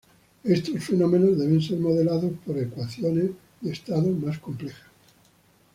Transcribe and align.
Estos 0.43 0.83
fenómenos 0.83 1.37
deben 1.37 1.61
ser 1.61 1.77
modelados 1.79 2.31
por 2.43 2.57
ecuaciones 2.57 3.29
de 3.61 3.71
estado 3.71 4.07
más 4.09 4.39
complejas. 4.39 4.87